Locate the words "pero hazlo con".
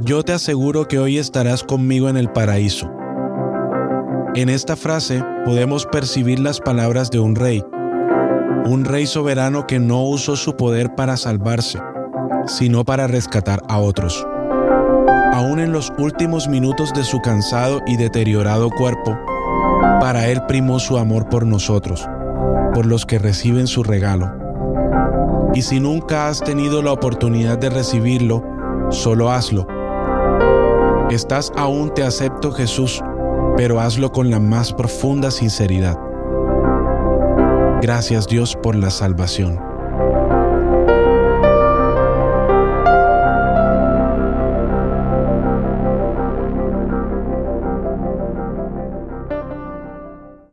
33.56-34.30